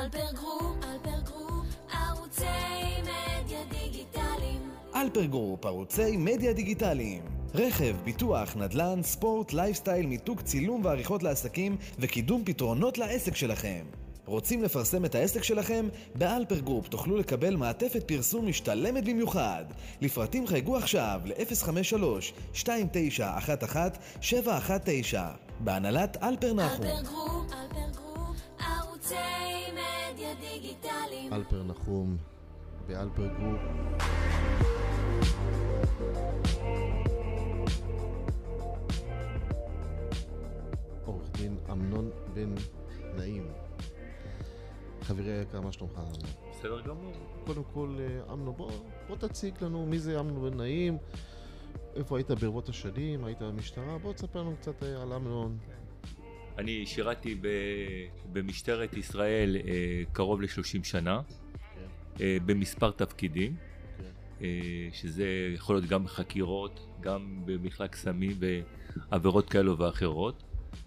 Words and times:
אלפר 0.00 0.32
גרופ, 0.34 0.76
ערוצי 1.92 2.44
מדיה 3.02 3.60
דיגיטליים. 3.70 4.70
ערוצי 5.64 6.16
מדיה 6.16 6.52
דיגיטליים. 6.52 7.22
רכב, 7.54 7.96
ביטוח, 8.04 8.56
נדל"ן, 8.56 9.02
ספורט, 9.02 9.52
לייפסטייל, 9.52 10.06
מיתוג 10.06 10.40
צילום 10.40 10.84
ועריכות 10.84 11.22
לעסקים 11.22 11.76
וקידום 11.98 12.42
פתרונות 12.44 12.98
לעסק 12.98 13.36
שלכם. 13.36 13.84
רוצים 14.26 14.62
לפרסם 14.62 15.04
את 15.04 15.14
העסק 15.14 15.42
שלכם? 15.42 15.88
באלפר 16.14 16.58
גרופ 16.58 16.88
תוכלו 16.88 17.16
לקבל 17.16 17.56
מעטפת 17.56 18.08
פרסום 18.08 18.46
משתלמת 18.46 19.04
במיוחד. 19.04 19.64
לפרטים 20.00 20.46
חייגו 20.46 20.76
עכשיו 20.76 21.20
ל-053-2911-719 21.24 22.64
בהנהלת 25.60 26.16
אלפר 26.22 26.52
נחום. 26.52 26.86
אלפר 26.86 27.02
גרופ, 27.02 27.52
אלפר 31.32 31.62
נחום 31.62 32.16
באלפר 32.86 33.26
גרופ. 33.26 33.60
עורך 41.04 41.30
דין 41.36 41.56
אמנון 41.72 42.10
בן 42.34 42.54
נעים. 43.16 43.46
חברי 45.02 45.32
היקר, 45.32 45.60
מה 45.60 45.72
שלומך? 45.72 46.00
בסדר 46.50 46.80
גמור. 46.80 47.12
קודם 47.46 47.62
כל, 47.72 47.96
אה, 48.00 48.32
אמנון, 48.32 48.54
בוא, 48.56 48.70
בוא 49.08 49.16
תציג 49.16 49.54
לנו 49.64 49.86
מי 49.86 49.98
זה 49.98 50.20
אמנון 50.20 50.50
בן 50.50 50.56
נעים, 50.56 50.98
איפה 51.96 52.16
היית 52.16 52.30
ברבות 52.30 52.68
השנים, 52.68 53.24
היית 53.24 53.42
במשטרה, 53.42 53.98
בוא 53.98 54.12
תספר 54.12 54.40
לנו 54.40 54.56
קצת 54.56 54.82
אה, 54.82 55.02
על 55.02 55.12
אמנון. 55.12 55.58
אני 56.60 56.86
שירתי 56.86 57.34
ב, 57.34 57.48
במשטרת 58.32 58.96
ישראל 58.96 59.56
אה, 59.56 60.02
קרוב 60.12 60.42
ל-30 60.42 60.84
שנה, 60.84 61.20
כן, 61.74 61.86
אה, 62.20 62.36
במספר 62.46 62.90
תפקידים, 62.90 63.56
כן. 63.98 64.04
אה, 64.44 64.88
שזה 64.92 65.26
יכול 65.54 65.76
להיות 65.76 65.86
גם 65.86 66.04
בחקירות, 66.04 66.86
גם 67.00 67.42
במחלק 67.44 67.96
סמים 67.96 68.36
ועבירות 69.10 69.50
כאלו 69.50 69.78
ואחרות. 69.78 70.42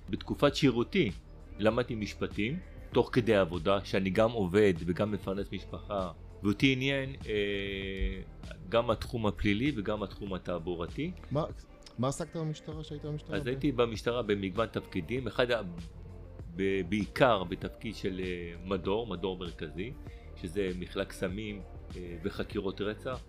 בתקופת 0.09 0.55
שירותי 0.55 1.11
למדתי 1.59 1.95
משפטים, 1.95 2.59
תוך 2.91 3.09
כדי 3.13 3.35
עבודה, 3.35 3.85
שאני 3.85 4.09
גם 4.09 4.31
עובד 4.31 4.73
וגם 4.85 5.11
מפרנס 5.11 5.51
משפחה, 5.51 6.11
ואותי 6.43 6.73
עניין 6.73 7.09
אה, 7.27 8.21
גם 8.69 8.89
התחום 8.89 9.27
הפלילי 9.27 9.71
וגם 9.75 10.03
התחום 10.03 10.33
התעבורתי. 10.33 11.11
מה, 11.31 11.45
מה 11.97 12.07
עסקת 12.07 12.35
במשטרה 12.35 12.83
שהיית 12.83 13.05
במשטרה? 13.05 13.37
אז 13.37 13.47
הייתי 13.47 13.71
במשטרה 13.71 14.21
במגוון 14.21 14.67
תפקידים, 14.67 15.27
אחד, 15.27 15.51
ה- 15.51 15.61
ב- 16.55 16.81
בעיקר 16.89 17.43
בתפקיד 17.43 17.95
של 17.95 18.21
אה, 18.23 18.53
מדור, 18.65 19.07
מדור 19.07 19.37
מרכזי, 19.37 19.93
שזה 20.41 20.71
מחלק 20.79 21.11
סמים 21.11 21.61
אה, 21.95 22.17
וחקירות 22.23 22.81
רצח, 22.81 23.19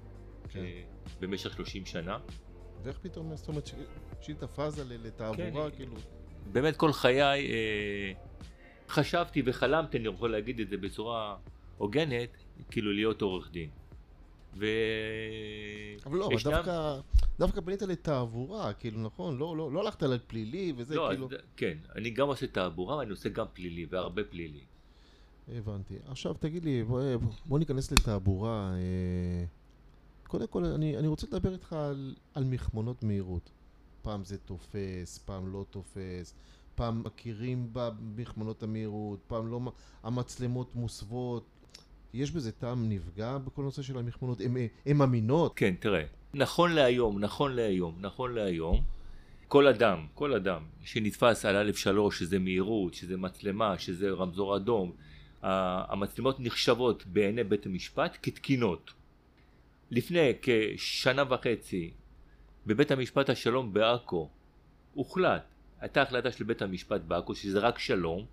כן. 0.49 0.59
אה, 0.59 0.83
במשך 1.21 1.53
30 1.57 1.87
שנה. 1.87 2.19
ואיך 2.83 2.99
פתאום, 3.03 3.37
זאת 3.37 3.49
אומרת, 3.49 3.71
שינית 4.21 4.45
פאזה 4.45 4.85
לתעבורה, 4.85 5.71
כן. 5.71 5.77
כאילו... 5.77 5.93
באמת 6.53 6.77
כל 6.77 6.93
חיי 6.93 7.23
אה, 7.23 8.13
חשבתי 8.89 9.43
וחלמתי, 9.47 9.99
אני 9.99 10.09
יכול 10.09 10.33
להגיד 10.33 10.61
את 10.61 10.69
זה 10.69 10.77
בצורה 10.77 11.37
הוגנת, 11.79 12.29
כאילו 12.71 12.93
להיות 12.93 13.23
עורך 13.23 13.51
דין. 13.51 13.71
ו... 14.57 14.67
אבל 16.07 16.19
לא, 16.19 16.27
אבל 16.27 16.35
ישנם- 16.35 16.53
דווקא, 16.53 17.01
דווקא 17.39 17.61
פנית 17.61 17.83
לתעבורה, 17.83 18.73
כאילו, 18.73 19.01
נכון? 19.03 19.39
לא, 19.39 19.57
לא, 19.57 19.73
לא 19.73 19.81
הלכת 19.81 20.03
לפלילי 20.03 20.73
וזה, 20.77 20.95
לא, 20.95 21.07
כאילו... 21.11 21.27
אז, 21.27 21.37
כן, 21.57 21.79
אני 21.97 22.11
גם 22.11 22.27
עושה 22.27 22.47
תעבורה 22.47 22.97
ואני 22.97 23.11
עושה 23.11 23.29
גם 23.29 23.47
פלילי, 23.53 23.87
והרבה 23.91 24.25
פלילי. 24.25 24.65
הבנתי. 25.49 25.95
עכשיו 26.07 26.35
תגיד 26.35 26.65
לי, 26.65 26.85
בוא, 26.85 27.03
בוא 27.47 27.59
ניכנס 27.59 27.93
לתעבורה. 27.93 28.73
אה, 28.75 29.45
קודם 30.27 30.47
כל, 30.47 30.65
אני, 30.65 30.99
אני 30.99 31.07
רוצה 31.09 31.27
לדבר 31.27 31.53
איתך 31.53 31.73
על, 31.73 32.15
על 32.35 32.45
מכמונות 32.45 33.03
מהירות. 33.03 33.51
פעם 34.03 34.25
זה 34.25 34.39
תופס, 34.39 35.19
פעם 35.19 35.53
לא 35.53 35.65
תופס, 35.71 36.35
פעם 36.75 37.03
מכירים 37.05 37.69
במכמונות 37.73 38.63
המהירות, 38.63 39.21
פעם 39.27 39.47
לא, 39.47 39.61
המצלמות 40.03 40.75
מוסוות. 40.75 41.45
יש 42.15 42.31
בזה 42.31 42.53
טעם 42.53 42.89
נפגע 42.89 43.39
בכל 43.39 43.63
נושא 43.63 43.83
של 43.83 43.99
המכמונות? 43.99 44.41
הן 44.87 45.01
אמינות? 45.01 45.53
כן, 45.57 45.75
תראה, 45.81 46.05
נכון 46.35 46.73
להיום, 46.73 47.19
נכון 47.19 47.53
להיום, 47.57 47.97
נכון 48.01 48.35
להיום, 48.35 48.83
כל 49.49 49.67
אדם, 49.67 50.07
כל 50.15 50.35
אדם 50.35 50.63
שנתפס 50.85 51.45
על 51.45 51.71
א'3, 51.71 52.11
שזה 52.11 52.39
מהירות, 52.39 52.95
שזה 52.95 53.17
מצלמה, 53.17 53.79
שזה 53.79 54.11
רמזור 54.11 54.57
אדום, 54.57 54.93
המצלמות 55.43 56.41
נחשבות 56.41 57.07
בעיני 57.07 57.45
בית 57.45 57.67
המשפט 57.67 58.19
כתקינות. 58.23 58.93
לפני 59.91 60.33
כשנה 60.43 61.23
וחצי, 61.29 61.91
בבית 62.67 62.91
המשפט 62.91 63.31
השלום 63.31 63.73
בעכו, 63.73 64.29
הוחלט, 64.95 65.43
הייתה 65.81 66.03
החלטה 66.03 66.33
של 66.33 66.45
בית 66.45 66.63
המשפט 66.63 67.01
בעכו, 67.01 67.35
שזה 67.35 67.59
רק 67.59 67.79
שלום, 67.79 68.27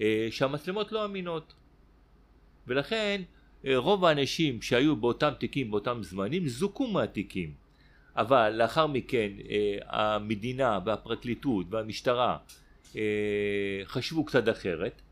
אה, 0.00 0.28
שהמצלמות 0.30 0.92
לא 0.92 1.04
אמינות. 1.04 1.54
ולכן 2.66 3.22
אה, 3.66 3.76
רוב 3.76 4.04
האנשים 4.04 4.62
שהיו 4.62 4.96
באותם 4.96 5.30
תיקים 5.38 5.70
באותם 5.70 6.02
זמנים 6.02 6.48
זוכו 6.48 6.86
מהתיקים. 6.86 7.52
אבל 8.16 8.50
לאחר 8.50 8.86
מכן 8.86 9.30
אה, 9.50 9.78
המדינה 9.86 10.78
והפרקליטות 10.84 11.66
והמשטרה 11.70 12.36
אה, 12.96 13.80
חשבו 13.84 14.24
קצת 14.24 14.48
אחרת 14.48 15.02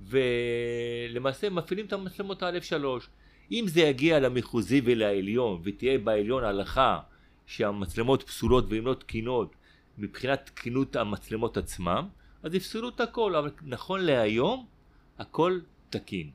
ולמעשה 0.00 1.50
מפעילים 1.50 1.86
את 1.86 1.92
המצלמות 1.92 2.42
א'3 2.42 2.76
אם 3.52 3.64
זה 3.68 3.80
יגיע 3.80 4.20
למחוזי 4.20 4.80
ולעליון 4.84 5.60
ותהיה 5.64 5.98
בעליון 5.98 6.44
הלכה 6.44 7.00
שהמצלמות 7.46 8.22
פסולות 8.22 8.64
והן 8.68 8.84
לא 8.84 8.94
תקינות 8.94 9.54
מבחינת 9.98 10.50
תקינות 10.54 10.96
המצלמות 10.96 11.56
עצמם 11.56 12.08
אז 12.42 12.54
יפסלו 12.54 12.88
את 12.88 13.00
הכל. 13.00 13.34
אבל 13.34 13.50
נכון 13.62 14.00
להיום 14.00 14.66
הכל 15.18 15.60
תקין 15.90 16.30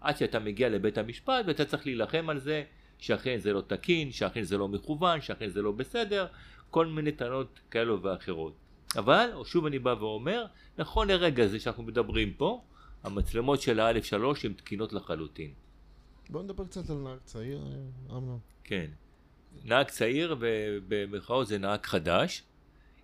עד 0.00 0.16
שאתה 0.16 0.38
מגיע 0.38 0.68
לבית 0.68 0.98
המשפט 0.98 1.44
ואתה 1.46 1.64
צריך 1.64 1.86
להילחם 1.86 2.30
על 2.30 2.38
זה 2.38 2.64
שאכן 2.98 3.38
זה 3.38 3.52
לא 3.52 3.60
תקין, 3.66 4.12
שאכן 4.12 4.42
זה 4.42 4.58
לא 4.58 4.68
מכוון, 4.68 5.20
שאכן 5.20 5.48
זה 5.48 5.62
לא 5.62 5.72
בסדר, 5.72 6.26
כל 6.70 6.86
מיני 6.86 7.12
טענות 7.12 7.60
כאלו 7.70 8.02
ואחרות. 8.02 8.52
אבל, 8.96 9.30
שוב 9.44 9.66
אני 9.66 9.78
בא 9.78 9.94
ואומר, 10.00 10.44
נכון 10.78 11.08
לרגע 11.08 11.46
זה 11.46 11.60
שאנחנו 11.60 11.82
מדברים 11.82 12.32
פה, 12.32 12.62
המצלמות 13.02 13.60
של 13.60 13.80
ה-א'3 13.80 14.14
הן 14.44 14.52
תקינות 14.52 14.92
לחלוטין. 14.92 15.52
בוא 16.30 16.42
נדבר 16.42 16.64
קצת 16.64 16.90
על 16.90 16.96
נהג 16.96 17.18
צעיר, 17.24 17.60
אמנון. 18.10 18.38
כן. 18.64 18.86
נהג 19.64 19.86
צעיר 19.86 20.36
ובמרכאות 20.40 21.46
זה 21.46 21.58
נהג 21.58 21.86
חדש. 21.86 22.42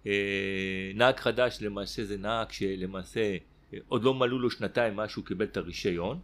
אה, 0.07 0.93
נהג 0.95 1.17
חדש 1.17 1.59
למעשה 1.61 2.05
זה 2.05 2.19
נהג 2.19 2.51
שלמעשה 2.51 3.37
אה, 3.73 3.79
עוד 3.89 4.05
לא 4.05 4.15
מלאו 4.15 4.39
לו 4.39 4.51
שנתיים 4.51 4.97
מאז 4.97 5.11
שהוא 5.11 5.25
קיבל 5.25 5.45
את 5.45 5.57
הרישיון. 5.57 6.21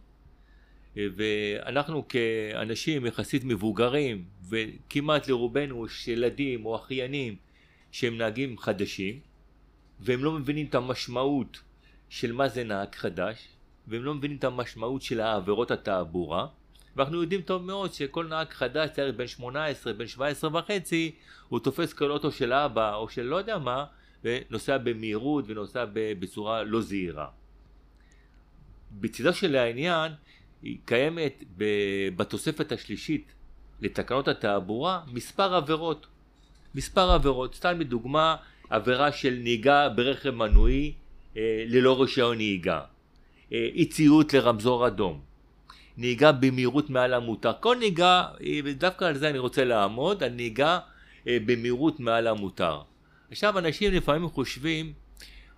ואנחנו 0.95 2.07
כאנשים 2.07 3.05
יחסית 3.05 3.43
מבוגרים 3.45 4.23
וכמעט 4.49 5.27
לרובנו 5.27 5.85
יש 5.85 6.07
ילדים 6.07 6.65
או 6.65 6.75
אחיינים 6.75 7.35
שהם 7.91 8.17
נהגים 8.17 8.57
חדשים 8.57 9.19
והם 9.99 10.23
לא 10.23 10.31
מבינים 10.31 10.65
את 10.65 10.75
המשמעות 10.75 11.61
של 12.09 12.31
מה 12.31 12.47
זה 12.47 12.63
נהג 12.63 12.95
חדש 12.95 13.47
והם 13.87 14.03
לא 14.03 14.13
מבינים 14.13 14.37
את 14.37 14.43
המשמעות 14.43 15.01
של 15.01 15.19
העבירות 15.19 15.71
התעבורה 15.71 16.47
ואנחנו 16.95 17.21
יודעים 17.21 17.41
טוב 17.41 17.63
מאוד 17.63 17.93
שכל 17.93 18.27
נהג 18.27 18.49
חדש 18.49 18.89
צריך 18.89 19.15
בן 19.15 19.27
18, 19.27 19.93
בן 19.93 20.07
17 20.07 20.49
וחצי 20.53 21.15
הוא 21.49 21.59
תופס 21.59 21.93
כל 21.93 22.11
אוטו 22.11 22.31
של 22.31 22.53
אבא 22.53 22.95
או 22.95 23.09
של 23.09 23.21
לא 23.21 23.35
יודע 23.35 23.57
מה 23.57 23.85
ונוסע 24.23 24.77
במהירות 24.77 25.45
ונוסע 25.47 25.85
בצורה 25.93 26.63
לא 26.63 26.81
זהירה. 26.81 27.27
בצדו 28.91 29.33
של 29.33 29.55
העניין 29.55 30.11
היא 30.63 30.77
קיימת 30.85 31.43
בתוספת 32.15 32.71
השלישית 32.71 33.33
לתקנות 33.81 34.27
התעבורה 34.27 35.01
מספר 35.07 35.55
עבירות. 35.55 36.07
מספר 36.75 37.11
עבירות, 37.11 37.55
סתם 37.55 37.79
לדוגמה 37.79 38.35
עבירה 38.69 39.11
של 39.11 39.39
נהיגה 39.41 39.89
ברכב 39.89 40.29
מנועי 40.29 40.93
אה, 41.37 41.63
ללא 41.67 42.01
רישיון 42.01 42.37
נהיגה, 42.37 42.81
אה, 43.53 43.69
אי 43.73 43.85
ציות 43.85 44.33
לרמזור 44.33 44.87
אדום, 44.87 45.21
נהיגה 45.97 46.31
במהירות 46.31 46.89
מעל 46.89 47.13
המותר, 47.13 47.51
כל 47.59 47.75
נהיגה, 47.79 48.25
אה, 48.43 48.59
ודווקא 48.63 49.05
על 49.05 49.17
זה 49.17 49.29
אני 49.29 49.37
רוצה 49.37 49.65
לעמוד, 49.65 50.23
על 50.23 50.29
נהיגה 50.29 50.79
אה, 51.27 51.37
במהירות 51.45 51.99
מעל 51.99 52.27
המותר. 52.27 52.81
עכשיו 53.31 53.59
אנשים 53.59 53.93
לפעמים 53.93 54.29
חושבים 54.29 54.93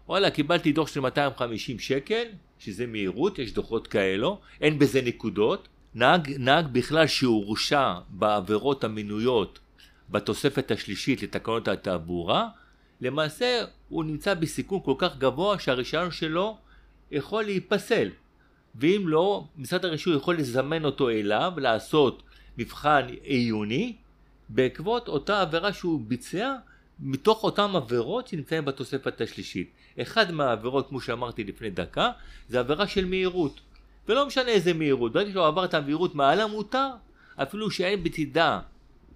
וואלה 0.07 0.31
קיבלתי 0.31 0.71
דוח 0.71 0.87
של 0.87 0.99
250 0.99 1.79
שקל 1.79 2.23
שזה 2.59 2.87
מהירות, 2.87 3.39
יש 3.39 3.53
דוחות 3.53 3.87
כאלו, 3.87 4.39
אין 4.61 4.79
בזה 4.79 5.01
נקודות. 5.01 5.67
נהג, 5.95 6.31
נהג 6.39 6.67
בכלל 6.71 7.07
שהורשע 7.07 7.93
בעבירות 8.09 8.83
המנויות 8.83 9.59
בתוספת 10.09 10.71
השלישית 10.71 11.23
לתקנות 11.23 11.67
התעבורה, 11.67 12.47
למעשה 13.01 13.63
הוא 13.89 14.03
נמצא 14.03 14.33
בסיכון 14.33 14.79
כל 14.83 14.93
כך 14.97 15.17
גבוה 15.17 15.59
שהרישיון 15.59 16.11
שלו 16.11 16.57
יכול 17.11 17.43
להיפסל. 17.43 18.09
ואם 18.75 19.03
לא, 19.07 19.47
משרד 19.57 19.85
הרישוי 19.85 20.15
יכול 20.15 20.37
לזמן 20.37 20.85
אותו 20.85 21.09
אליו, 21.09 21.53
לעשות 21.57 22.23
מבחן 22.57 23.05
עיוני, 23.23 23.95
בעקבות 24.49 25.07
אותה 25.07 25.41
עבירה 25.41 25.73
שהוא 25.73 26.01
ביצע, 26.07 26.53
מתוך 26.99 27.43
אותן 27.43 27.75
עבירות 27.75 28.27
שנמצאים 28.27 28.65
בתוספת 28.65 29.21
השלישית. 29.21 29.69
אחד 30.01 30.31
מהעבירות, 30.31 30.89
כמו 30.89 31.01
שאמרתי 31.01 31.43
לפני 31.43 31.69
דקה, 31.69 32.11
זה 32.49 32.59
עבירה 32.59 32.87
של 32.87 33.05
מהירות. 33.05 33.59
ולא 34.07 34.27
משנה 34.27 34.47
איזה 34.49 34.73
מהירות, 34.73 35.13
ברגע 35.13 35.31
שהוא 35.31 35.45
עבר 35.45 35.65
את 35.65 35.73
המהירות 35.73 36.15
מעל 36.15 36.41
המותר, 36.41 36.89
אפילו 37.35 37.71
שאין 37.71 38.03
בצידה 38.03 38.59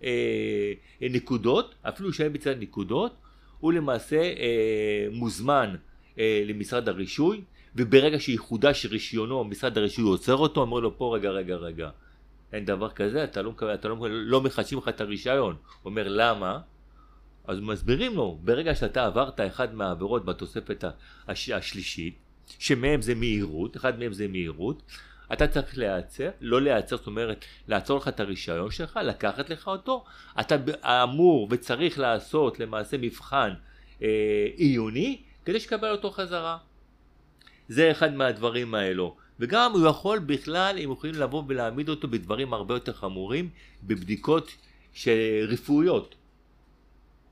אה, 0.04 0.74
נקודות, 1.02 1.76
אפילו 1.82 2.14
שאין 2.14 2.34
בצידה 2.34 2.60
נקודות, 2.60 3.12
הוא 3.60 3.74
למעשה 3.74 4.18
אה, 4.18 5.08
מוזמן 5.12 5.76
אה, 6.20 6.44
למשרד 6.46 6.90
הרישוי, 6.90 7.42
וברגע 7.76 8.20
שיחודש 8.20 8.86
רישיונו, 8.86 9.44
משרד 9.44 9.78
הרישוי 9.78 10.04
עוצר 10.04 10.36
אותו, 10.36 10.62
אומר 10.62 10.80
לו 10.80 10.98
פה 10.98 11.16
רגע 11.16 11.30
רגע 11.30 11.56
רגע, 11.56 11.90
אין 12.54 12.66
דבר 12.66 12.90
כזה, 12.90 13.24
אתה 13.24 13.42
לא, 13.42 13.54
אתה 13.74 13.88
לא, 13.88 13.98
לא 14.10 14.42
מחדשים 14.42 14.78
לך 14.78 14.88
את 14.88 15.02
הרישיון. 15.02 15.56
הוא 15.84 15.90
אומר 15.90 16.08
למה? 16.08 16.60
אז 17.50 17.60
מסבירים 17.60 18.16
לו, 18.16 18.40
ברגע 18.44 18.76
שאתה 18.76 19.06
עברת 19.06 19.40
אחד 19.40 19.76
מהעבירות 19.76 20.26
בתוספת 20.26 20.84
הש, 21.28 21.50
השלישית, 21.50 22.16
שמהם 22.60 23.02
זה 23.02 23.16
מהירות, 23.16 23.78
אחד 23.78 24.00
מהם 24.00 24.14
זה 24.14 24.28
מהירות, 24.28 24.82
אתה 25.34 25.48
צריך 25.48 25.78
להיעצר, 25.78 26.30
לא 26.42 26.62
להיעצר, 26.62 26.98
זאת 26.98 27.08
אומרת, 27.08 27.46
לעצור 27.68 27.98
לך 27.98 28.08
את 28.08 28.20
הרישיון 28.20 28.72
שלך, 28.72 29.00
לקחת 29.04 29.50
לך 29.50 29.68
אותו, 29.68 30.04
אתה 30.40 30.56
אמור 31.04 31.48
וצריך 31.52 32.00
לעשות 32.00 32.60
למעשה 32.60 32.98
מבחן 32.98 33.54
אה, 34.02 34.48
עיוני, 34.56 35.22
כדי 35.46 35.60
שתקבל 35.60 35.92
אותו 35.92 36.12
חזרה. 36.12 36.58
זה 37.68 37.92
אחד 37.92 38.14
מהדברים 38.14 38.76
האלו. 38.76 39.16
וגם 39.40 39.72
הוא 39.72 39.88
יכול 39.88 40.20
בכלל, 40.20 40.76
הם 40.84 40.92
יכולים 40.92 41.16
לבוא 41.16 41.44
ולהעמיד 41.48 41.90
אותו 41.90 42.08
בדברים 42.08 42.54
הרבה 42.54 42.74
יותר 42.74 42.94
חמורים, 42.94 43.50
בבדיקות 43.84 44.52
רפואיות. 45.48 46.16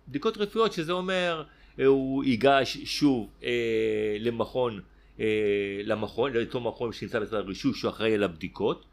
בדיקות 0.08 0.38
רפואיות 0.38 0.74
שזה 0.74 0.92
אומר, 0.92 1.44
הוא 1.86 2.24
ייגש 2.24 2.78
שוב 2.78 3.30
אה, 3.44 4.18
למכון 4.20 4.82
אה, 5.20 5.26
למכון, 5.84 6.34
לאותו 6.34 6.60
מכון 6.60 6.94
שנמצא 6.94 7.20
בצד 7.20 7.34
הרישוי 7.34 7.74
שהוא 7.74 7.90
אחראי 7.92 8.14
על 8.14 8.24
הבדיקות 8.24 8.86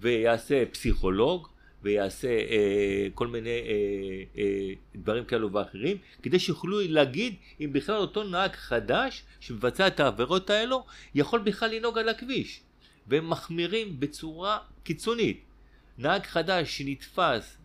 ויעשה 0.00 0.64
פסיכולוג 0.66 1.48
ויעשה 1.82 2.28
אה, 2.28 3.08
כל 3.14 3.26
מיני 3.26 3.50
אה, 3.50 3.62
אה, 4.38 4.72
דברים 4.96 5.24
כאלו 5.24 5.52
ואחרים 5.52 5.96
כדי 6.22 6.38
שיוכלו 6.38 6.80
להגיד 6.80 7.34
אם 7.60 7.72
בכלל 7.72 7.96
אותו 7.96 8.24
נהג 8.24 8.52
חדש 8.52 9.22
שמבצע 9.40 9.86
את 9.86 10.00
העבירות 10.00 10.50
האלו 10.50 10.84
יכול 11.14 11.40
בכלל 11.40 11.70
לנהוג 11.70 11.98
על 11.98 12.08
הכביש. 12.08 12.60
והם 13.06 13.30
מחמירים 13.30 14.00
בצורה 14.00 14.58
קיצונית. 14.82 15.40
נהג 15.98 16.22
חדש 16.26 16.78
שנתפס 16.78 17.56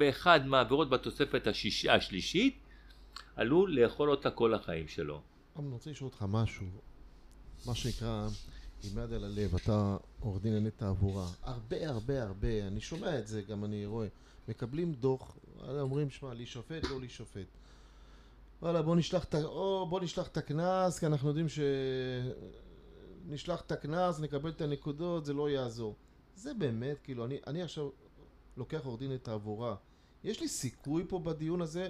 באחד 0.00 0.46
מהעבירות 0.46 0.90
בתוספת 0.90 1.46
השיש... 1.46 1.86
השלישית 1.86 2.58
עלול 3.36 3.80
לאכול 3.80 4.10
אותה 4.10 4.30
כל 4.30 4.54
החיים 4.54 4.88
שלו. 4.88 5.20
אני 5.58 5.68
רוצה 5.68 5.90
לשאול 5.90 6.10
אותך 6.10 6.24
משהו. 6.28 6.66
מה 7.66 7.74
שנקרא, 7.74 8.28
עם 8.84 8.98
יד 8.98 9.12
על 9.12 9.24
הלב, 9.24 9.54
אתה 9.54 9.96
עורך 10.20 10.42
דין 10.42 10.52
לענייני 10.52 10.70
תעבורה. 10.70 11.28
הרבה 11.42 11.88
הרבה 11.88 12.22
הרבה, 12.22 12.66
אני 12.66 12.80
שומע 12.80 13.18
את 13.18 13.26
זה, 13.26 13.42
גם 13.42 13.64
אני 13.64 13.86
רואה. 13.86 14.06
מקבלים 14.48 14.92
דוח, 14.92 15.36
אומרים, 15.68 16.10
שמע, 16.10 16.34
להישפט, 16.34 16.84
לא 16.90 17.00
להישפט. 17.00 17.46
וואלה, 18.62 18.82
בוא 18.82 18.96
נשלח 18.96 19.24
את, 19.24 19.34
או 19.34 19.86
בוא 19.90 20.00
נשלח 20.00 20.26
את 20.26 20.36
הקנס, 20.36 20.98
כי 20.98 21.06
אנחנו 21.06 21.28
יודעים 21.28 21.48
ש... 21.48 21.58
נשלח 23.26 23.60
את 23.60 23.72
הקנס, 23.72 24.20
נקבל 24.20 24.50
את 24.50 24.60
הנקודות, 24.60 25.24
זה 25.24 25.32
לא 25.32 25.50
יעזור. 25.50 25.96
זה 26.36 26.54
באמת, 26.54 27.00
כאילו, 27.04 27.24
אני, 27.24 27.38
אני 27.46 27.62
עכשיו 27.62 27.88
לוקח 28.56 28.80
עורך 28.84 29.00
דין 29.00 29.10
לתעבורה. 29.10 29.76
יש 30.24 30.40
לי 30.40 30.48
סיכוי 30.48 31.04
פה 31.08 31.18
בדיון 31.18 31.60
הזה? 31.60 31.88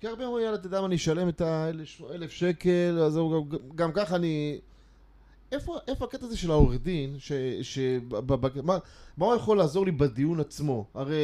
כי 0.00 0.08
הרבה 0.08 0.26
אומרים, 0.26 0.44
יאללה, 0.44 0.58
אתה 0.58 0.66
יודע 0.66 0.80
מה, 0.80 0.86
אני 0.86 0.96
אשלם 0.96 1.28
את 1.28 1.40
האלף 1.40 2.30
שקל, 2.30 2.98
אז 3.02 3.16
גם, 3.16 3.58
גם 3.74 3.92
ככה 3.92 4.16
אני... 4.16 4.60
איפה, 5.52 5.78
איפה 5.88 6.04
הקטע 6.04 6.26
הזה 6.26 6.36
של 6.36 6.50
העורך 6.50 6.80
דין, 6.82 7.18
ש, 7.18 7.32
ש, 7.62 7.78
ב, 8.08 8.34
ב, 8.34 8.60
מה, 8.66 8.78
מה 9.16 9.26
הוא 9.26 9.34
יכול 9.34 9.58
לעזור 9.58 9.86
לי 9.86 9.92
בדיון 9.92 10.40
עצמו? 10.40 10.86
הרי, 10.94 11.16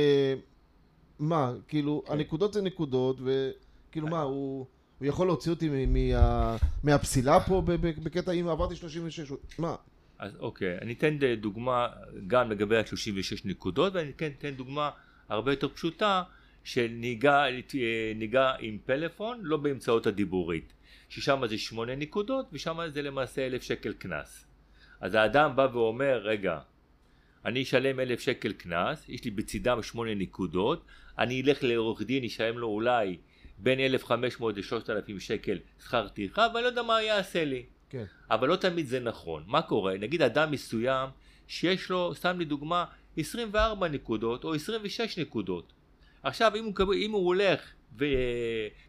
מה, 1.18 1.52
כאילו, 1.68 2.02
כן. 2.06 2.12
הנקודות 2.12 2.52
זה 2.52 2.62
נקודות, 2.62 3.20
וכאילו 3.20 4.06
מה, 4.08 4.20
הוא, 4.20 4.66
הוא 4.98 5.06
יכול 5.06 5.26
להוציא 5.26 5.50
אותי 5.50 5.86
מה, 5.86 6.56
מהפסילה 6.82 7.40
פה 7.40 7.62
בקטע 8.02 8.32
אם 8.32 8.48
עברתי 8.48 8.76
36, 8.76 9.32
מה? 9.58 9.74
אז 10.18 10.32
אוקיי, 10.40 10.78
אני 10.82 10.92
אתן 10.92 11.18
דוגמה 11.40 11.88
גם 12.26 12.50
לגבי 12.50 12.78
ה-36 12.78 13.40
נקודות, 13.44 13.94
ואני 13.94 14.12
כן 14.12 14.30
אתן 14.38 14.50
דוגמה 14.50 14.90
הרבה 15.30 15.52
יותר 15.52 15.68
פשוטה 15.68 16.22
של 16.64 16.86
נהיגה, 16.90 17.44
נהיגה 18.14 18.54
עם 18.58 18.78
פלאפון, 18.86 19.38
לא 19.42 19.56
באמצעות 19.56 20.06
הדיבורית. 20.06 20.72
ששם 21.08 21.42
זה 21.46 21.58
שמונה 21.58 21.96
נקודות 21.96 22.46
ושם 22.52 22.78
זה 22.88 23.02
למעשה 23.02 23.46
אלף 23.46 23.62
שקל 23.62 23.92
קנס. 23.92 24.46
אז 25.00 25.14
האדם 25.14 25.56
בא 25.56 25.68
ואומר, 25.72 26.20
רגע, 26.22 26.58
אני 27.44 27.62
אשלם 27.62 28.00
אלף 28.00 28.20
שקל 28.20 28.52
קנס, 28.52 29.08
יש 29.08 29.24
לי 29.24 29.30
בצידם 29.30 29.82
שמונה 29.82 30.14
נקודות, 30.14 30.84
אני 31.18 31.42
אלך 31.42 31.58
לעורך 31.62 32.02
דין, 32.02 32.24
אשלם 32.24 32.58
לו 32.58 32.66
אולי 32.66 33.16
בין 33.58 33.80
1,500 33.80 34.56
ל-3,000 34.56 35.20
שקל 35.20 35.58
שכר 35.84 36.08
טרחה, 36.08 36.46
ואני 36.54 36.62
לא 36.62 36.68
יודע 36.68 36.82
מה 36.82 37.02
יעשה 37.02 37.44
לי. 37.44 37.62
כן. 37.90 38.04
אבל 38.30 38.48
לא 38.48 38.56
תמיד 38.56 38.86
זה 38.86 39.00
נכון. 39.00 39.44
מה 39.46 39.62
קורה? 39.62 39.94
נגיד 39.98 40.22
אדם 40.22 40.50
מסוים 40.50 41.08
שיש 41.48 41.90
לו, 41.90 42.14
סתם 42.14 42.40
לדוגמה, 42.40 42.84
24 43.16 43.88
נקודות 43.88 44.44
או 44.44 44.54
26 44.54 45.18
נקודות. 45.18 45.72
עכשיו 46.22 46.52
אם 46.56 46.64
הוא, 46.64 46.94
אם 46.94 47.10
הוא 47.10 47.26
הולך 47.26 47.60
ו, 47.98 48.04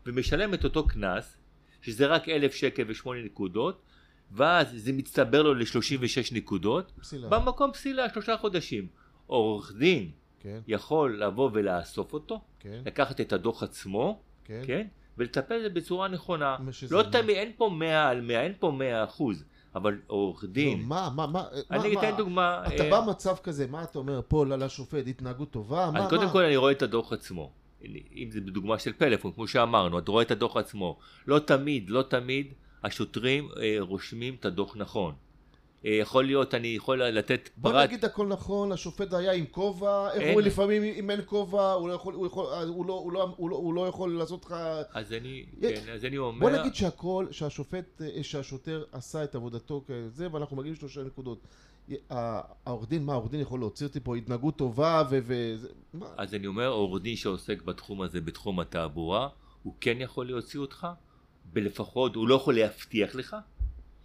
ומשלם 0.05 0.53
את 0.53 0.63
אותו 0.63 0.87
קנס, 0.87 1.37
שזה 1.81 2.05
רק 2.05 2.29
אלף 2.29 2.55
שקל 2.55 2.83
ושמונה 2.87 3.21
נקודות, 3.21 3.81
ואז 4.31 4.67
זה 4.75 4.93
מצטבר 4.93 5.41
לו 5.41 5.53
ל-36 5.53 6.33
נקודות, 6.35 6.91
פסילה. 6.99 7.29
במקום 7.29 7.71
פסילה 7.71 8.09
שלושה 8.09 8.37
חודשים. 8.37 8.87
עורך 9.27 9.73
דין 9.77 10.11
כן. 10.39 10.59
יכול 10.67 11.23
לבוא 11.23 11.49
ולאסוף 11.53 12.13
אותו, 12.13 12.41
כן. 12.59 12.81
לקחת 12.85 13.21
את 13.21 13.33
הדוח 13.33 13.63
עצמו, 13.63 14.21
כן. 14.45 14.61
כן? 14.65 14.87
ולטפל 15.17 15.59
בזה 15.59 15.69
בצורה 15.69 16.07
נכונה. 16.07 16.57
לא 16.91 17.03
מה? 17.03 17.11
תמיד, 17.11 17.35
אין 17.35 17.51
פה 17.57 17.69
100 17.69 18.09
על 18.09 18.21
100, 18.21 18.41
אין 18.41 18.53
פה 18.59 18.71
100 18.71 19.03
אחוז, 19.03 19.43
אבל 19.75 19.97
עורך 20.07 20.43
לא, 20.43 20.49
דין, 20.49 20.83
מה, 20.83 21.09
מה, 21.15 21.27
מה, 21.27 21.43
אני 21.71 21.95
מה, 21.95 21.99
אתן 21.99 22.11
מה, 22.11 22.17
דוגמה, 22.17 22.61
אתה 22.67 22.83
אה, 22.83 22.89
בא 22.89 23.01
מצב 23.09 23.35
כזה, 23.43 23.67
מה 23.67 23.83
אתה 23.83 23.99
אומר 23.99 24.21
פה 24.27 24.45
לשופט, 24.45 25.07
התנהגות 25.07 25.51
טובה? 25.51 25.91
מה, 25.93 26.09
קודם? 26.09 26.29
כל 26.29 26.43
אני 26.43 26.55
רואה 26.57 26.71
את 26.71 26.81
הדוח 26.81 27.13
עצמו. 27.13 27.51
אם 28.15 28.27
זה 28.31 28.41
בדוגמה 28.41 28.79
של 28.79 28.93
פלאפון, 28.93 29.31
כמו 29.31 29.47
שאמרנו, 29.47 29.99
אתה 29.99 30.11
רואה 30.11 30.23
את 30.23 30.31
הדוח 30.31 30.57
עצמו. 30.57 30.97
לא 31.27 31.39
תמיד, 31.39 31.89
לא 31.89 32.01
תמיד 32.01 32.53
השוטרים 32.83 33.49
אה, 33.61 33.75
רושמים 33.79 34.35
את 34.39 34.45
הדוח 34.45 34.77
נכון. 34.77 35.13
אה, 35.85 35.91
יכול 35.91 36.25
להיות, 36.25 36.53
אני 36.53 36.67
יכול 36.67 37.03
לתת 37.03 37.49
בוא 37.57 37.71
פרט, 37.71 37.89
נגיד 37.89 38.05
הכל 38.05 38.27
נכון, 38.27 38.71
השופט 38.71 39.13
היה 39.13 39.31
עם 39.31 39.45
כובע, 39.45 40.11
איך. 40.13 40.33
הוא 40.33 40.41
לפעמים 40.41 40.83
אם 40.83 41.09
אין 41.09 41.19
כובע, 41.25 41.71
הוא 41.71 41.89
לא 41.89 41.93
יכול, 41.93 42.13
הוא 42.13 42.27
יכול, 42.27 42.45
הוא 42.67 42.85
לא, 42.85 42.93
הוא 42.93 43.11
לא, 43.11 43.33
הוא 43.37 43.49
לא, 43.49 43.55
הוא 43.55 43.73
לא 43.73 43.87
יכול 43.87 44.17
לעשות 44.17 44.45
לך... 44.45 44.55
אז 44.93 45.13
אני, 45.13 45.45
כן, 45.61 45.81
אז 45.93 46.05
אני 46.05 46.17
אומר, 46.17 46.49
בוא 46.49 46.59
נגיד 46.59 46.75
שהכל, 46.75 47.25
שהשופט, 47.31 48.01
אה, 48.01 48.23
שהשוטר 48.23 48.83
עשה 48.91 49.23
את 49.23 49.35
עבודתו 49.35 49.83
כזה, 49.87 50.27
ואנחנו 50.31 50.57
מגיעים 50.57 50.75
שלושה 50.75 51.03
נקודות. 51.03 51.47
העורך 52.09 52.89
דין, 52.89 53.05
מה, 53.05 53.13
העורך 53.13 53.31
דין 53.31 53.39
יכול 53.39 53.59
להוציא 53.59 53.87
אותי 53.87 53.99
פה 53.99 54.15
התנהגות 54.15 54.57
טובה 54.57 55.03
ו... 55.09 55.19
ו-? 55.23 56.05
אז 56.17 56.33
אני 56.33 56.47
אומר, 56.47 56.67
עורך 56.67 57.01
דין 57.01 57.15
שעוסק 57.15 57.61
בתחום 57.61 58.01
הזה, 58.01 58.21
בתחום 58.21 58.59
התעבורה, 58.59 59.27
הוא 59.63 59.73
כן 59.81 59.97
יכול 59.99 60.27
להוציא 60.27 60.59
אותך, 60.59 60.87
ולפחות 61.53 62.15
הוא 62.15 62.27
לא 62.27 62.35
יכול 62.35 62.55
להבטיח 62.55 63.15
לך, 63.15 63.35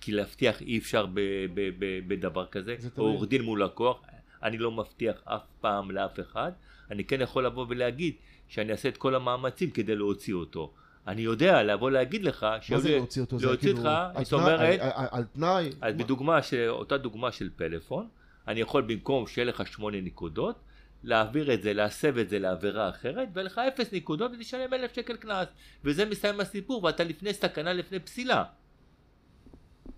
כי 0.06 0.12
להבטיח 0.12 0.60
אי 0.62 0.78
אפשר 0.78 1.06
ב- 1.06 1.20
ב- 1.54 1.70
ב- 1.78 2.00
בדבר 2.08 2.46
כזה, 2.46 2.74
זה 2.78 2.90
תלוי. 2.90 3.06
עורך 3.12 3.28
דין 3.28 3.42
מול 3.42 3.64
לקוח, 3.64 4.00
אני 4.42 4.58
לא 4.58 4.70
מבטיח 4.70 5.16
אף 5.24 5.42
פעם 5.60 5.90
לאף 5.90 6.20
אחד, 6.20 6.52
אני 6.90 7.04
כן 7.04 7.20
יכול 7.20 7.46
לבוא 7.46 7.66
ולהגיד 7.68 8.14
שאני 8.48 8.72
אעשה 8.72 8.88
את 8.88 8.96
כל 8.96 9.14
המאמצים 9.14 9.70
כדי 9.70 9.96
להוציא 9.96 10.34
אותו. 10.34 10.72
אני 11.06 11.22
יודע 11.22 11.62
לבוא 11.62 11.90
להגיד 11.90 12.24
לך, 12.24 12.46
מה 12.70 12.78
זה 12.78 12.96
להוציא 12.96 13.22
אותו? 13.22 13.36
להוציא 13.40 13.58
כאילו 13.74 13.78
אותך, 13.78 14.22
זאת 14.22 14.32
אומרת, 14.32 14.80
על- 15.10 15.24
תנאי? 15.24 15.70
אז 15.80 15.94
מה? 15.96 16.04
בדוגמה, 16.04 16.38
אותה 16.68 16.98
דוגמה 16.98 17.32
של 17.32 17.50
פלאפון, 17.56 18.08
אני 18.48 18.60
יכול 18.60 18.82
במקום 18.82 19.26
שיהיה 19.26 19.44
לך 19.44 19.66
שמונה 19.66 20.00
נקודות, 20.00 20.56
להעביר 21.04 21.54
את 21.54 21.62
זה, 21.62 21.72
להסב 21.72 22.18
את 22.18 22.28
זה 22.28 22.38
לעבירה 22.38 22.88
אחרת, 22.88 23.28
ויהיה 23.34 23.46
לך 23.46 23.58
אפס 23.68 23.92
נקודות 23.92 24.30
ותשלם 24.38 24.74
אלף 24.74 24.94
שקל 24.94 25.16
קנס. 25.16 25.48
וזה 25.84 26.04
מסיים 26.04 26.40
הסיפור, 26.40 26.84
ואתה 26.84 27.04
לפני 27.04 27.32
סכנה, 27.34 27.72
לפני 27.72 28.00
פסילה. 28.00 28.44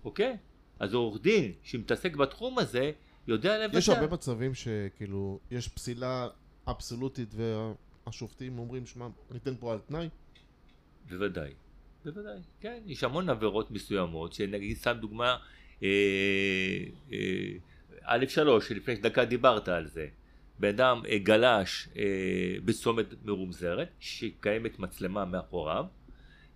אוקיי? 0.03 0.37
אז 0.79 0.93
עורך 0.93 1.21
דין 1.21 1.51
שמתעסק 1.63 2.15
בתחום 2.15 2.59
הזה, 2.59 2.91
יודע 3.27 3.65
לבצע. 3.65 3.77
יש 3.77 3.89
הרבה 3.89 4.07
מצבים 4.13 4.53
שכאילו, 4.53 5.39
יש 5.51 5.67
פסילה 5.67 6.27
אבסולוטית 6.67 7.33
והשופטים 8.05 8.59
אומרים, 8.59 8.85
שמע, 8.85 9.07
ניתן 9.31 9.55
פה 9.59 9.73
על 9.73 9.79
תנאי? 9.79 10.09
בוודאי, 11.09 11.53
בוודאי, 12.05 12.39
כן, 12.59 12.81
יש 12.85 13.03
המון 13.03 13.29
עבירות 13.29 13.71
מסוימות, 13.71 14.33
שנגיד 14.33 14.77
סתם 14.77 14.97
דוגמה, 15.01 15.37
אה, 15.83 15.87
אה, 17.11 17.17
א' 18.03 18.25
שלוש, 18.27 18.67
שלפני 18.67 18.95
דקה 18.95 19.25
דיברת 19.25 19.67
על 19.67 19.87
זה. 19.87 20.07
בן 20.59 20.67
אדם 20.67 21.01
אה, 21.09 21.17
גלש 21.17 21.89
אה, 21.97 22.03
בצומת 22.65 23.05
מרומזרת, 23.25 23.89
שקיימת 23.99 24.79
מצלמה 24.79 25.25
מאחוריו, 25.25 25.85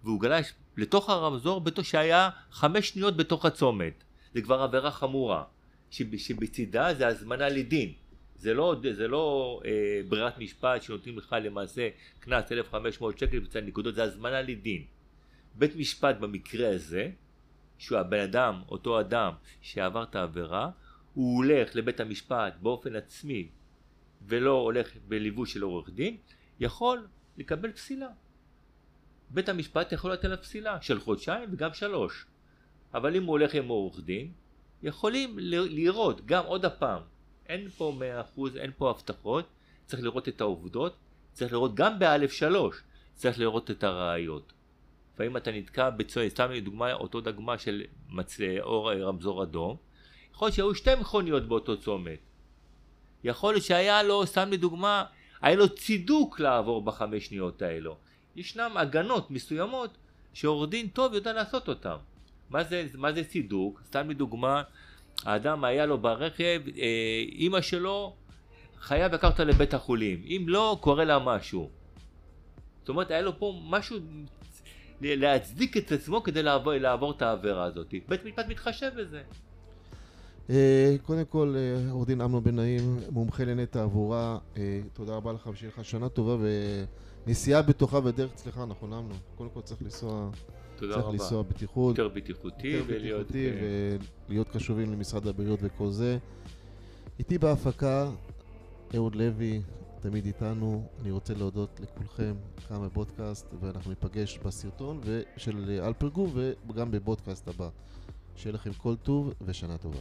והוא 0.03 0.21
גלש 0.21 0.53
לתוך 0.77 1.09
הרמזור 1.09 1.61
שהיה 1.81 2.29
חמש 2.51 2.89
שניות 2.89 3.17
בתוך 3.17 3.45
הצומת. 3.45 4.03
זה 4.33 4.41
כבר 4.41 4.61
עבירה 4.61 4.91
חמורה, 4.91 5.43
שב, 5.91 6.17
שבצידה 6.17 6.93
זה 6.93 7.07
הזמנה 7.07 7.49
לדין. 7.49 7.93
זה 8.35 8.53
לא, 8.53 8.75
זה 8.91 9.07
לא 9.07 9.59
אה, 9.65 10.01
ברירת 10.09 10.37
משפט 10.37 10.81
שנותנים 10.81 11.17
לך 11.17 11.35
למעשה 11.41 11.89
קנס 12.19 12.51
1,500 12.51 13.17
שקל 13.17 13.39
בצד 13.39 13.63
נקודות, 13.63 13.95
זה 13.95 14.03
הזמנה 14.03 14.41
לדין. 14.41 14.83
בית 15.55 15.75
משפט 15.75 16.15
במקרה 16.19 16.75
הזה, 16.75 17.09
שהוא 17.77 17.97
הבן 17.97 18.19
אדם, 18.19 18.61
אותו 18.69 18.99
אדם 18.99 19.33
שעבר 19.61 20.03
את 20.03 20.15
העבירה, 20.15 20.69
הוא 21.13 21.37
הולך 21.37 21.75
לבית 21.75 21.99
המשפט 21.99 22.53
באופן 22.61 22.95
עצמי 22.95 23.47
ולא 24.27 24.51
הולך 24.51 24.91
בליווי 25.07 25.47
של 25.47 25.61
עורך 25.61 25.89
דין, 25.89 26.17
יכול 26.59 27.07
לקבל 27.37 27.71
פסילה. 27.71 28.07
בית 29.33 29.49
המשפט 29.49 29.91
יכול 29.91 30.13
לתת 30.13 30.25
לה 30.25 30.37
פסילה 30.37 30.81
של 30.81 30.99
חודשיים 30.99 31.49
וגם 31.51 31.73
שלוש. 31.73 32.25
אבל 32.93 33.15
אם 33.15 33.23
הוא 33.23 33.31
הולך 33.31 33.53
עם 33.53 33.67
עורך 33.67 33.99
דין, 33.99 34.31
יכולים 34.83 35.39
לראות 35.39 36.25
גם 36.25 36.45
עוד 36.45 36.65
הפעם, 36.65 37.01
אין 37.45 37.69
פה 37.69 37.95
מאה 37.99 38.21
אחוז, 38.21 38.57
אין 38.57 38.71
פה 38.77 38.89
הבטחות, 38.89 39.45
צריך 39.85 40.03
לראות 40.03 40.27
את 40.27 40.41
העובדות, 40.41 40.95
צריך 41.31 41.53
לראות 41.53 41.75
גם 41.75 41.99
באלף 41.99 42.31
שלוש, 42.31 42.81
צריך 43.13 43.39
לראות 43.39 43.71
את 43.71 43.83
הראיות. 43.83 44.53
לפעמים 45.13 45.37
אתה 45.37 45.51
נתקע 45.51 45.89
בצוין, 45.89 46.29
סתם 46.29 46.51
לדוגמה 46.51 46.93
אותו 46.93 47.21
דגמה 47.21 47.57
של 47.57 47.83
מצל... 48.09 48.59
אור 48.59 48.93
רמזור 48.93 49.43
אדום, 49.43 49.77
יכול 50.33 50.45
להיות 50.45 50.55
שהיו 50.55 50.75
שתי 50.75 50.95
מכוניות 50.95 51.47
באותו 51.47 51.77
צומת. 51.77 52.19
יכול 53.23 53.53
להיות 53.53 53.65
שהיה 53.65 54.03
לו, 54.03 54.25
סתם 54.25 54.51
לדוגמה, 54.51 55.05
היה 55.41 55.55
לו 55.55 55.69
צידוק 55.69 56.39
לעבור 56.39 56.81
בחמש 56.81 57.25
שניות 57.25 57.61
האלו. 57.61 57.97
ישנם 58.35 58.71
הגנות 58.75 59.31
מסוימות 59.31 59.97
שעורך 60.33 60.69
דין 60.69 60.87
טוב 60.87 61.13
יודע 61.13 61.33
לעשות 61.33 61.67
אותן. 61.67 61.95
מה 62.49 62.61
מה 62.93 63.11
זה 63.11 63.23
צידוק? 63.23 63.81
סתם 63.85 64.09
לדוגמה, 64.09 64.63
האדם 65.25 65.63
היה 65.63 65.85
לו 65.85 65.97
ברכב, 65.97 66.61
אה, 66.77 67.23
אימא 67.31 67.61
שלו 67.61 68.15
חייב 68.79 69.13
לקחת 69.13 69.39
לבית 69.39 69.73
החולים, 69.73 70.23
אם 70.25 70.45
לא 70.47 70.77
קורה 70.81 71.05
לה 71.05 71.19
משהו. 71.19 71.69
זאת 72.79 72.89
אומרת 72.89 73.11
היה 73.11 73.21
לו 73.21 73.39
פה 73.39 73.61
משהו 73.65 73.97
להצדיק 75.01 75.77
את 75.77 75.91
עצמו 75.91 76.23
כדי 76.23 76.43
לעבור, 76.43 76.73
לעבור 76.73 77.11
את 77.11 77.21
העבירה 77.21 77.63
הזאת. 77.63 77.93
בית 78.07 78.25
משפט 78.25 78.47
מתחשב 78.47 78.91
בזה. 78.95 79.23
אה, 80.50 80.95
קודם 81.05 81.25
כל, 81.25 81.55
אה, 81.57 81.91
עורך 81.91 82.07
דין 82.07 82.21
אמנון 82.21 82.43
בן 82.43 82.55
נעים, 82.55 83.00
מומחה 83.12 83.43
לענייני 83.43 83.65
תעבורה, 83.65 84.38
אה, 84.57 84.81
תודה 84.93 85.15
רבה 85.15 85.33
לך 85.33 85.47
ושיהיה 85.47 85.71
לך 85.77 85.85
שנה 85.85 86.09
טובה 86.09 86.38
ונסיעה 87.27 87.62
בטוחה 87.62 88.00
ודרך 88.03 88.33
צלחה, 88.33 88.65
נכון 88.65 88.93
אמנון? 88.93 89.17
קודם 89.35 89.50
כל 89.53 89.62
צריך 89.62 89.81
לנסוע, 89.81 90.29
תודה 90.75 90.93
צריך 90.93 91.05
רבה. 91.05 91.13
לנסוע 91.13 91.41
בטיחות, 91.41 91.97
יותר 91.97 92.15
בטיחותי 92.15 92.67
יותר 92.67 92.93
ולהיות... 92.93 93.27
בטיחותי 93.27 93.50
ולהיות 94.29 94.50
קשובים 94.50 94.91
למשרד 94.91 95.27
הבריאות 95.27 95.59
וכל 95.62 95.89
זה. 95.89 96.17
איתי 97.19 97.38
בהפקה, 97.38 98.12
אהוד 98.95 99.15
לוי, 99.15 99.62
תמיד 100.00 100.25
איתנו. 100.25 100.88
אני 101.01 101.12
רוצה 101.12 101.33
להודות 101.33 101.79
לכולכם 101.83 102.33
כאן 102.67 102.85
בפודקאסט, 102.85 103.47
ואנחנו 103.59 103.89
ניפגש 103.89 104.39
בסרטון 104.45 105.01
של 105.38 105.79
אלפרגו 105.83 106.27
וגם 106.67 106.91
בפודקאסט 106.91 107.47
הבא. 107.47 107.69
שיהיה 108.35 108.53
לכם 108.53 108.73
כל 108.73 108.95
טוב 108.95 109.33
ושנה 109.41 109.77
טובה. 109.77 110.00